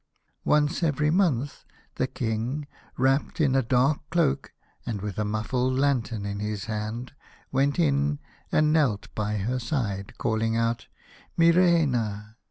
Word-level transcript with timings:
Once 0.45 0.81
every 0.81 1.11
month 1.11 1.63
the 1.97 2.07
King, 2.07 2.65
wrapped 2.97 3.39
in 3.39 3.53
a 3.55 3.61
dark 3.61 3.99
cloak 4.09 4.51
and 4.83 4.99
with 4.99 5.19
a 5.19 5.23
muffled 5.23 5.77
lantern 5.77 6.25
in 6.25 6.39
his 6.39 6.65
hand, 6.65 7.13
went 7.51 7.77
in 7.77 8.17
and 8.51 8.73
knelt 8.73 9.09
by 9.13 9.37
her 9.37 9.59
side, 9.59 10.15
calling 10.17 10.55
out," 10.57 10.87
Mi 11.37 11.51
reina 11.51 12.35